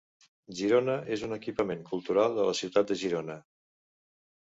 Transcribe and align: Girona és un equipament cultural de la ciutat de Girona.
Girona 0.59 0.95
és 1.17 1.27
un 1.27 1.37
equipament 1.37 1.85
cultural 1.91 2.41
de 2.41 2.49
la 2.51 2.59
ciutat 2.65 2.93
de 2.93 3.01
Girona. 3.07 3.41